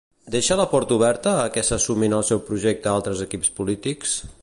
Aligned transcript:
Deixa 0.35 0.55
la 0.61 0.63
porta 0.71 0.95
oberta 0.95 1.35
a 1.43 1.45
què 1.57 1.65
se 1.69 1.79
sumin 1.85 2.17
al 2.21 2.27
seu 2.33 2.43
projecte 2.51 2.93
altres 2.97 3.25
equips 3.31 3.57
polítics? 3.61 4.19